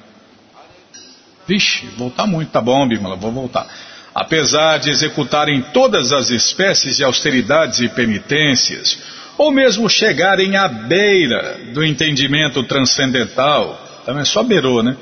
[1.47, 3.67] Vixe, voltar muito, tá bom, Bimala, vou voltar.
[4.15, 8.99] Apesar de executarem todas as espécies de austeridades e penitências,
[9.39, 14.97] ou mesmo chegarem à beira do entendimento transcendental, também só beirou, né?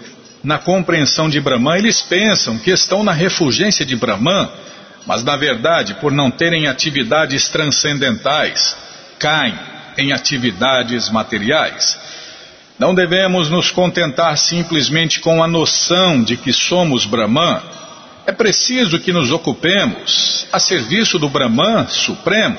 [0.45, 4.49] Na compreensão de Brahman, eles pensam que estão na refulgência de Brahman
[5.09, 8.77] mas na verdade, por não terem atividades transcendentais,
[9.19, 9.59] caem
[9.97, 11.99] em atividades materiais.
[12.79, 17.61] Não devemos nos contentar simplesmente com a noção de que somos Brahman.
[18.25, 22.57] É preciso que nos ocupemos a serviço do Brahman Supremo.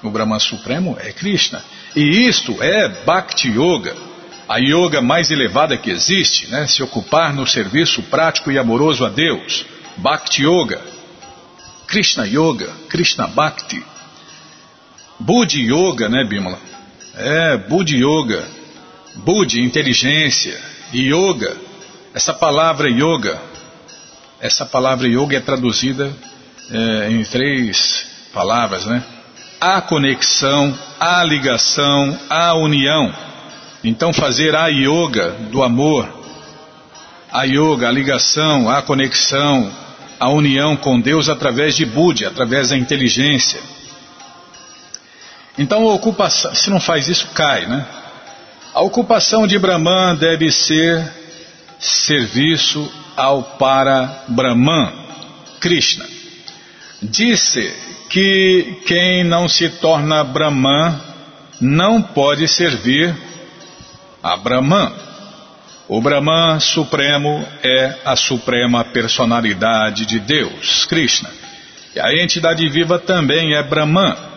[0.00, 1.62] O Brahman Supremo é Krishna.
[1.96, 3.96] E isto é Bhakti Yoga,
[4.48, 6.66] a yoga mais elevada que existe, né?
[6.66, 9.64] se ocupar no serviço prático e amoroso a Deus.
[9.96, 10.80] Bhakti Yoga,
[11.88, 13.84] Krishna Yoga, Krishna Bhakti.
[15.18, 16.71] Budi Yoga, né, Bimala?
[17.16, 18.44] É, Budi Yoga.
[19.16, 20.58] Budi, inteligência.
[20.94, 21.56] Yoga.
[22.14, 23.40] Essa palavra yoga,
[24.38, 26.12] essa palavra yoga é traduzida
[26.70, 29.02] é, em três palavras, né?
[29.58, 33.14] A conexão, a ligação, a união.
[33.82, 36.06] Então fazer a yoga do amor,
[37.32, 39.72] a yoga, a ligação, a conexão,
[40.20, 43.58] a união com Deus através de Budi, através da inteligência.
[45.58, 47.86] Então a ocupação, se não faz isso, cai, né?
[48.74, 51.06] A ocupação de Brahman deve ser
[51.78, 54.90] serviço ao para Brahman,
[55.60, 56.06] Krishna.
[57.02, 57.70] Disse
[58.08, 60.98] que quem não se torna Brahman
[61.60, 63.14] não pode servir
[64.22, 64.92] a Brahman.
[65.88, 71.28] O Brahman Supremo é a suprema personalidade de Deus, Krishna.
[71.94, 74.31] E a entidade viva também é Brahman.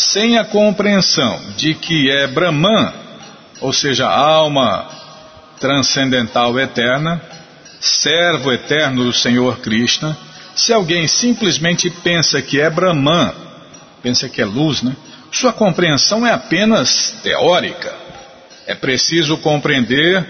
[0.00, 2.90] Sem a compreensão de que é Brahman,
[3.60, 4.88] ou seja, alma
[5.60, 7.20] transcendental eterna,
[7.78, 10.16] servo eterno do Senhor Krishna,
[10.56, 13.30] se alguém simplesmente pensa que é Brahman,
[14.02, 14.96] pensa que é luz, né?
[15.30, 17.94] Sua compreensão é apenas teórica.
[18.66, 20.26] É preciso compreender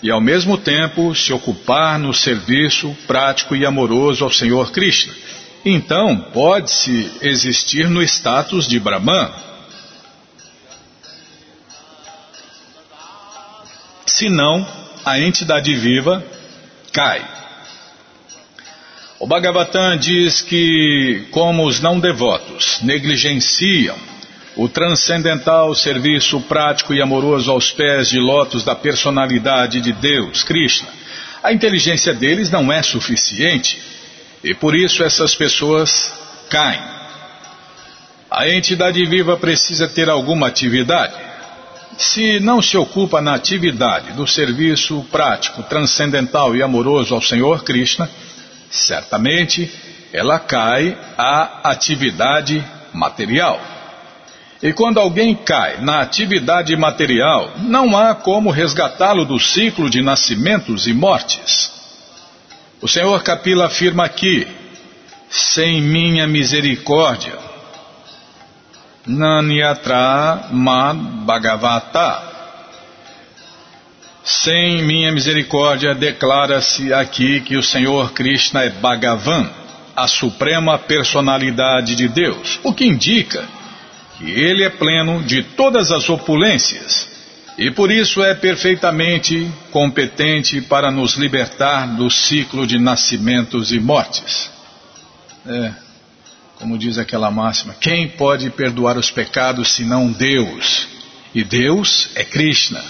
[0.00, 5.12] e ao mesmo tempo se ocupar no serviço prático e amoroso ao Senhor Krishna.
[5.64, 9.30] Então, pode-se existir no status de Brahman.
[14.06, 14.66] Senão,
[15.04, 16.24] a entidade viva
[16.92, 17.26] cai.
[19.18, 23.98] O Bhagavatam diz que, como os não devotos negligenciam
[24.56, 30.88] o transcendental serviço prático e amoroso aos pés de lótus da personalidade de Deus, Krishna,
[31.42, 33.78] a inteligência deles não é suficiente
[34.42, 36.12] e por isso essas pessoas
[36.48, 36.80] caem.
[38.30, 41.14] A entidade viva precisa ter alguma atividade.
[41.98, 48.08] Se não se ocupa na atividade do serviço prático, transcendental e amoroso ao Senhor Krishna,
[48.70, 49.70] certamente
[50.12, 53.60] ela cai à atividade material.
[54.62, 60.86] E quando alguém cai na atividade material, não há como resgatá-lo do ciclo de nascimentos
[60.86, 61.79] e mortes.
[62.82, 64.46] O Senhor Capila afirma aqui:
[65.28, 67.38] sem minha misericórdia,
[69.06, 72.30] Nanyatra Mad Bhagavata.
[74.22, 79.50] Sem minha misericórdia, declara-se aqui que o Senhor Krishna é Bhagavan,
[79.96, 83.46] a suprema personalidade de Deus, o que indica
[84.16, 87.10] que ele é pleno de todas as opulências
[87.60, 94.50] e por isso é perfeitamente competente para nos libertar do ciclo de nascimentos e mortes.
[95.46, 95.70] É,
[96.58, 100.88] como diz aquela máxima, quem pode perdoar os pecados senão Deus?
[101.34, 102.82] E Deus é Krishna,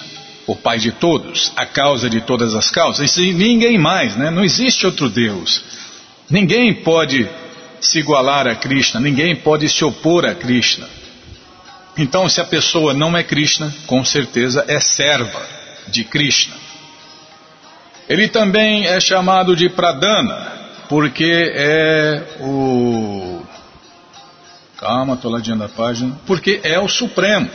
[0.47, 4.31] o Pai de todos, a causa de todas as causas, e ninguém mais, né?
[4.31, 5.65] não existe outro Deus.
[6.31, 7.29] Ninguém pode
[7.81, 11.00] se igualar a Krishna, ninguém pode se opor a Krishna.
[11.97, 15.47] Então, se a pessoa não é Krishna, com certeza é serva
[15.89, 16.55] de Krishna.
[18.09, 20.53] Ele também é chamado de Pradana,
[20.89, 23.41] porque é o.
[24.79, 26.19] Calma, estou lá diante da página.
[26.27, 27.49] Porque é o Supremo.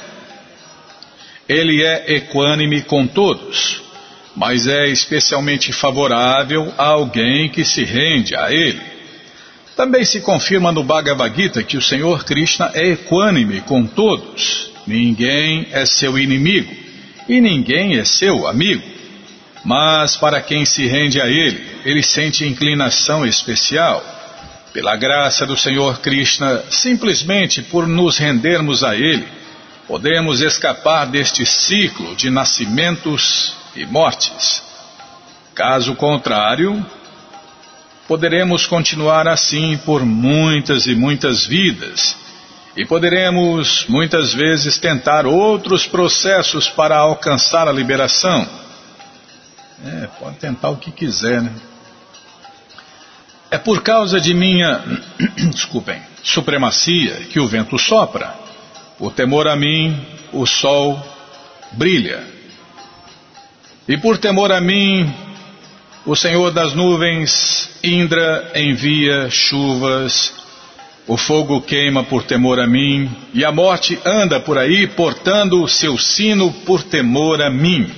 [1.47, 3.81] Ele é equânime com todos,
[4.35, 8.94] mas é especialmente favorável a alguém que se rende a ele.
[9.75, 14.71] Também se confirma no Bhagavad Gita que o Senhor Krishna é equânime com todos.
[14.87, 16.73] Ninguém é seu inimigo
[17.27, 18.83] e ninguém é seu amigo.
[19.65, 24.03] Mas para quem se rende a Ele, ele sente inclinação especial.
[24.71, 29.27] Pela graça do Senhor Krishna, simplesmente por nos rendermos a Ele,
[29.87, 34.63] podemos escapar deste ciclo de nascimentos e mortes.
[35.53, 36.85] Caso contrário,
[38.07, 42.15] poderemos continuar assim por muitas e muitas vidas.
[42.77, 48.47] E poderemos muitas vezes tentar outros processos para alcançar a liberação.
[49.85, 51.51] É, pode tentar o que quiser, né?
[53.49, 54.83] É por causa de minha,
[55.51, 58.33] desculpem, supremacia que o vento sopra.
[58.97, 61.01] Por temor a mim, o sol
[61.71, 62.23] brilha.
[63.87, 65.13] E por temor a mim,
[66.05, 70.33] o Senhor das nuvens, Indra, envia chuvas,
[71.07, 75.67] o fogo queima por temor a mim, e a morte anda por aí portando o
[75.67, 77.91] seu sino por temor a mim.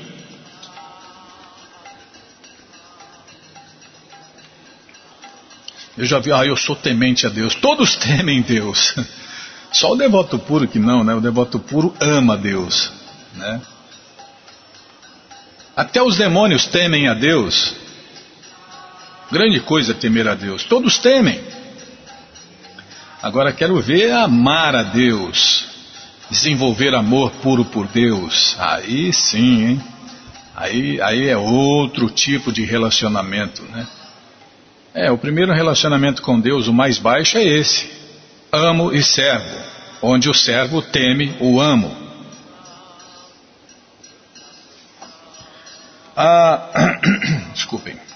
[5.97, 7.55] Eu já vi, ah, eu sou temente a Deus.
[7.55, 8.95] Todos temem Deus.
[9.71, 11.13] Só o devoto puro que não, né?
[11.13, 12.91] O devoto puro ama Deus,
[13.33, 13.61] né?
[15.75, 17.86] Até os demônios temem a Deus.
[19.31, 20.63] Grande coisa temer a Deus.
[20.63, 21.41] Todos temem.
[23.21, 25.67] Agora quero ver amar a Deus,
[26.29, 28.55] desenvolver amor puro por Deus.
[28.59, 29.83] Aí sim, hein?
[30.55, 33.87] Aí, aí é outro tipo de relacionamento, né?
[34.93, 37.91] É, o primeiro relacionamento com Deus, o mais baixo, é esse:
[38.51, 39.55] amo e servo,
[40.01, 41.95] onde o servo teme o amo.
[46.15, 46.93] A,
[47.53, 48.06] desculpem.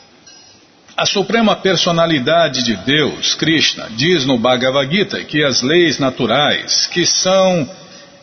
[1.02, 7.08] A suprema personalidade de Deus, Krishna, diz no Bhagavad Gita que as leis naturais, que
[7.08, 7.68] são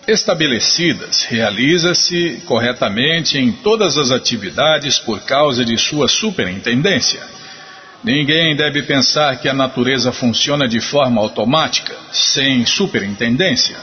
[0.07, 7.20] estabelecidas, realiza-se corretamente em todas as atividades por causa de sua superintendência.
[8.05, 13.76] Ninguém deve pensar que a natureza funciona de forma automática, sem superintendência.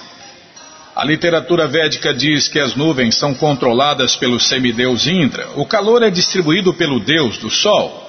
[0.95, 5.49] A literatura védica diz que as nuvens são controladas pelo semideus Indra.
[5.57, 8.04] O calor é distribuído pelo deus do sol.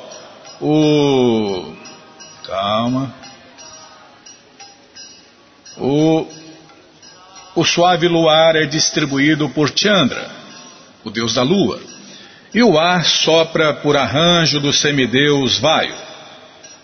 [0.60, 1.74] O.
[2.46, 3.14] Calma.
[5.78, 6.26] O.
[7.54, 10.30] O suave luar é distribuído por Chandra,
[11.04, 11.80] o deus da lua
[12.56, 15.94] e o ar sopra por arranjo do semideus Vaio.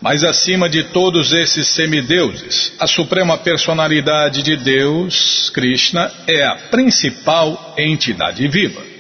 [0.03, 7.75] Mas acima de todos esses semideuses, a suprema personalidade de Deus, Krishna, é a principal
[7.79, 8.92] entidade viva.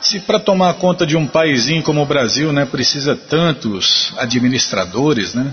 [0.00, 5.52] Se para tomar conta de um paísinho como o Brasil, né, precisa tantos administradores, né?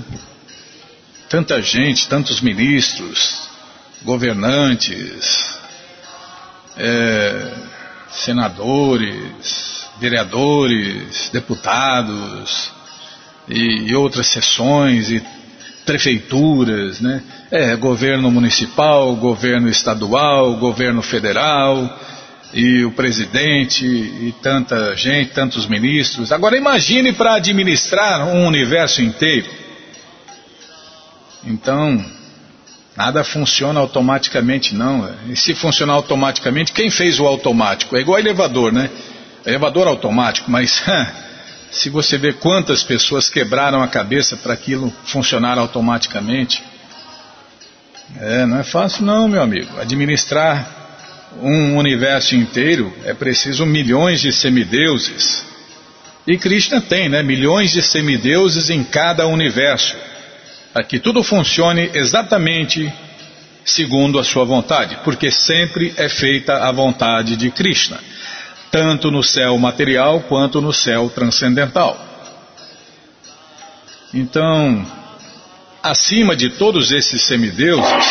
[1.29, 3.49] Tanta gente, tantos ministros,
[4.03, 5.53] governantes,
[6.77, 7.51] é,
[8.09, 12.71] senadores, vereadores, deputados
[13.49, 15.21] e, e outras sessões e
[15.85, 17.21] prefeituras, né?
[17.51, 21.99] É, governo municipal, governo estadual, governo federal
[22.53, 26.31] e o presidente e tanta gente, tantos ministros.
[26.31, 29.49] Agora imagine para administrar um universo inteiro.
[31.43, 32.03] Então,
[32.97, 35.07] Nada funciona automaticamente, não.
[35.29, 37.95] E se funcionar automaticamente, quem fez o automático?
[37.95, 38.89] É igual elevador, né?
[39.45, 40.83] Elevador automático, mas
[41.69, 46.63] se você vê quantas pessoas quebraram a cabeça para aquilo funcionar automaticamente.
[48.19, 49.79] É, não é fácil não, meu amigo.
[49.79, 50.67] Administrar
[51.41, 55.45] um universo inteiro é preciso milhões de semideuses.
[56.25, 57.23] E Krishna tem, né?
[57.23, 59.95] Milhões de semideuses em cada universo
[60.77, 62.93] para que tudo funcione exatamente
[63.65, 67.99] segundo a sua vontade, porque sempre é feita a vontade de Krishna,
[68.71, 71.99] tanto no céu material quanto no céu transcendental.
[74.13, 74.85] Então,
[75.81, 78.05] acima de todos esses semideuses,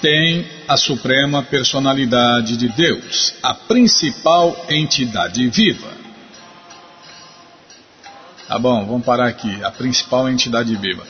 [0.00, 5.88] tem a suprema personalidade de Deus, a principal entidade viva.
[8.48, 9.62] Tá bom, vamos parar aqui.
[9.62, 11.02] A principal entidade viva.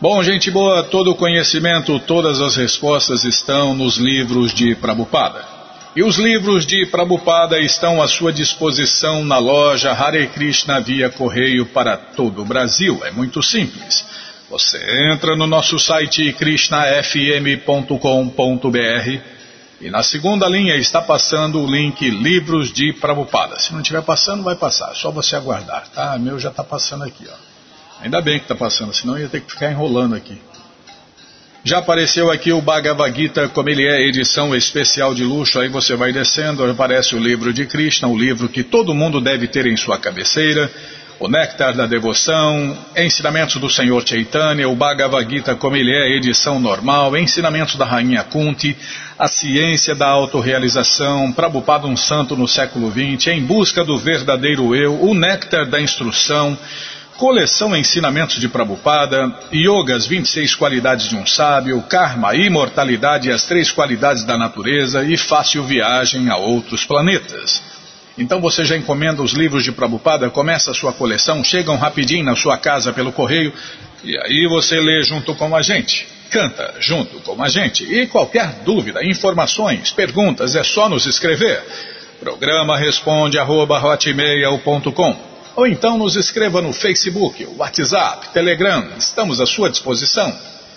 [0.00, 5.44] Bom, gente boa, todo o conhecimento, todas as respostas estão nos livros de Prabupada.
[5.94, 11.66] E os livros de Prabupada estão à sua disposição na loja Hare Krishna via correio
[11.66, 13.00] para todo o Brasil.
[13.04, 14.04] É muito simples.
[14.50, 14.78] Você
[15.12, 19.20] entra no nosso site krishnafm.com.br
[19.80, 23.60] e na segunda linha está passando o link Livros de Prabhupada.
[23.60, 24.90] Se não estiver passando, vai passar.
[24.90, 26.18] É só você aguardar, tá?
[26.18, 27.34] Meu já está passando aqui, ó.
[28.02, 30.36] Ainda bem que está passando, senão ia ter que ficar enrolando aqui.
[31.62, 35.60] Já apareceu aqui o Bhagavad Gita, como ele é, edição especial de luxo.
[35.60, 39.46] Aí você vai descendo, aparece o livro de Krishna, o livro que todo mundo deve
[39.46, 40.68] ter em sua cabeceira
[41.20, 46.58] o Néctar da Devoção, Ensinamentos do Senhor Chaitanya, o Bhagavad Gita como ele é, edição
[46.58, 48.74] normal, Ensinamentos da Rainha Kunti,
[49.18, 54.98] A Ciência da Autorealização, Prabhupada um Santo no século XX, Em Busca do Verdadeiro Eu,
[54.98, 56.56] o Néctar da Instrução,
[57.18, 63.44] Coleção Ensinamentos de Prabhupada, Yoga, as 26 qualidades de um sábio, Karma, Imortalidade e as
[63.44, 67.79] três qualidades da natureza e Fácil Viagem a Outros Planetas.
[68.20, 72.36] Então você já encomenda os livros de Prabhupada, começa a sua coleção, chegam rapidinho na
[72.36, 73.50] sua casa pelo correio
[74.04, 76.06] e aí você lê junto com a gente.
[76.30, 77.82] Canta junto com a gente.
[77.82, 81.64] E qualquer dúvida, informações, perguntas, é só nos escrever.
[82.20, 83.80] Programa responde arroba,
[85.56, 90.32] ou então nos escreva no Facebook, WhatsApp, Telegram, estamos à sua disposição.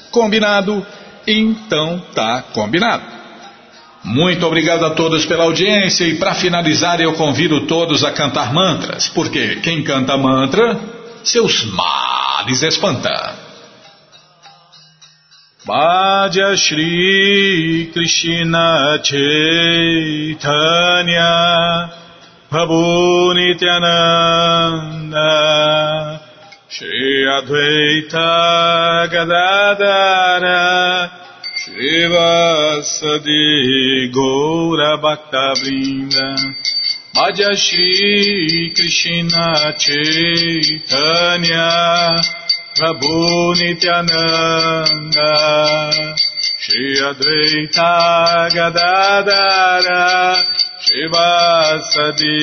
[0.09, 0.85] Combinado?
[1.27, 3.22] Então tá combinado.
[4.03, 9.07] Muito obrigado a todos pela audiência e para finalizar eu convido todos a cantar mantras,
[9.07, 10.77] porque quem canta mantra,
[11.23, 13.41] seus males espanta.
[15.65, 20.33] Bhaja Shri Krishna Chaitanya
[22.49, 25.21] Prabhu Nityananda
[26.67, 31.09] Shri Advaita Gadadara
[31.73, 33.41] Shri Vasadi
[34.13, 36.27] Gaura Bhakta Vrinda.
[37.57, 41.01] Shri Krishna Chaitanya
[42.77, 45.31] Prabhu Nityananda.
[46.59, 47.93] Shri Advaita
[48.53, 50.03] Gadadara
[50.85, 52.37] Shivasadi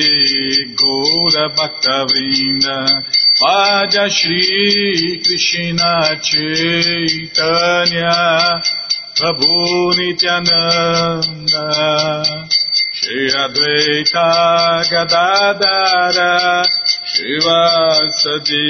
[0.75, 2.79] Gaura Bhakta Vrinda.
[4.11, 8.11] Shri Krishna Chaitanya
[9.15, 11.65] Prabhu Nityananda
[12.93, 14.27] Shri Advaita
[14.89, 16.63] Gadadara
[17.11, 18.65] Shivasadi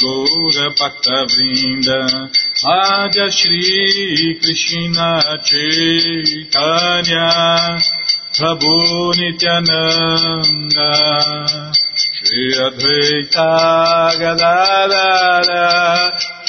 [0.00, 2.00] Gaura Bhakta Vrinda
[2.64, 5.10] Vaja Shri Krishna
[5.44, 7.28] Chaitanya
[8.32, 8.76] Prabhu
[9.18, 10.90] Nityananda
[12.08, 13.50] Shri Advaita
[14.18, 15.68] Gadadara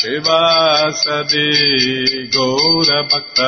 [0.02, 3.40] شو سدی گور بک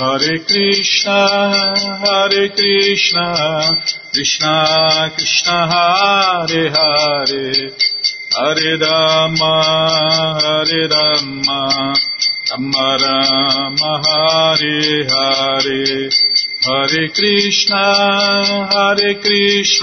[0.00, 0.82] وری کری
[2.48, 2.74] کے
[8.36, 9.34] ہر رام
[10.42, 11.50] ہر رم
[12.50, 13.76] امر رام
[14.06, 15.02] ہری
[16.66, 17.70] ہر کش
[18.74, 19.82] ہرے کش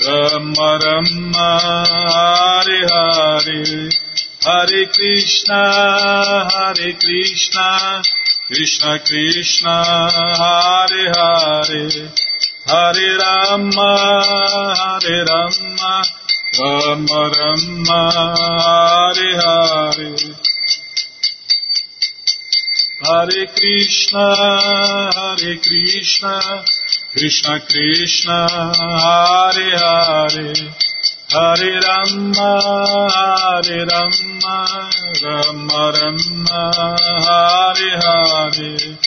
[0.00, 0.78] Rama
[1.44, 3.88] Hare Hare
[4.42, 8.02] Hare Krishna Hare Krishna
[8.48, 9.84] Krishna Krishna
[10.36, 12.10] Hare Hare
[12.66, 13.90] Hare Rama
[14.74, 16.02] Hare Rama
[16.58, 18.00] Rama Rama
[18.66, 20.34] Hare Hare
[23.04, 24.34] Hare Krishna,
[25.14, 26.64] Hare Krishna,
[27.14, 30.52] Krishna Krishna, Hare Hare,
[31.30, 32.50] Hare Rama,
[33.14, 34.56] Hare Rama,
[35.22, 36.72] Rama Rama,
[37.24, 38.98] Hare Hare.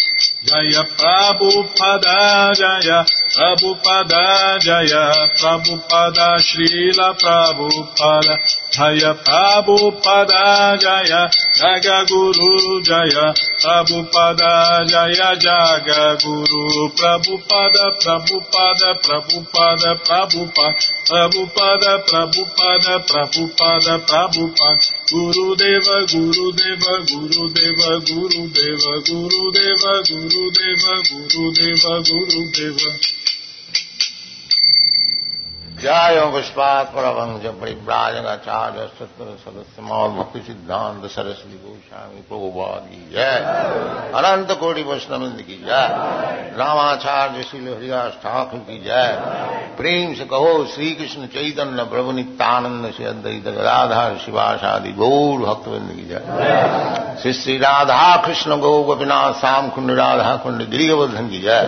[0.47, 3.03] Jaya Prabhupada, Jaya
[3.35, 8.37] Prabhupada, Jaya Prabhupada, Srila Prabhupada,
[8.69, 20.75] Jaya Prabhupada, Jaya Jaga Guru, Jaya Prabhupada, Jaya Jaga Guru, Prabhupada, Prabhupada, Prabhupada, Prabhupada,
[21.07, 30.51] Prabhupada, Prabhupada, Prabhupada, Prabhupada, Guru Deva, Guru Deva, Guru Deva, Guru Deva, Guru Deva, Guru
[30.51, 33.16] Deva, Guru Deva, Guru Deva.
[35.82, 43.34] जय पुष्पात परमंश परिव्राजकाचार्य सत्र सदस्य मौल भक्ति सिद्धांत सरस्वती गोस्वामी प्रभुपाद की जय
[44.18, 45.88] अनंत कोटि वैष्णविंद की जय
[46.58, 49.10] रामाचार्य श्रील हरिदास ठाकुर की जय
[49.78, 56.08] प्रेम से कहो श्री कृष्ण चैतन्य प्रभु नित्यानंद से अद्वैत गदाधर शिवाशादि गौर भक्तविंद की
[56.08, 61.66] जय श्री श्री राधा कृष्ण गौ गोपीनाथ श्याम कुंड राधा कुंड गिरिवर्धन की जय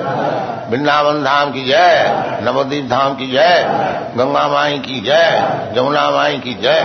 [0.70, 5.41] वृंदावन धाम की जय नवदीप धाम की जय گنگا مائی کی جائے
[5.75, 6.83] جمنا مائی کی جائے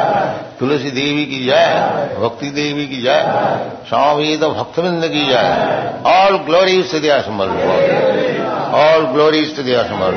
[0.59, 3.25] تلسی دیوی کی جائے بھکتی دیوی کی جائے
[3.91, 5.53] سوامی تو بھکت بند کی جائے
[6.11, 7.49] آل گلوری استدیا دیا سمر
[8.77, 10.15] آل گلوریز ٹو دیا سمر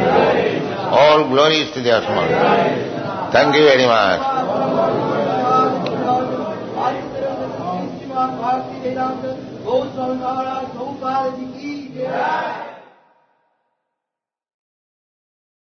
[0.99, 2.31] آل گلوریز ٹو سمر
[3.31, 4.21] تھینک یو ویری مچ
[9.65, 9.89] بہت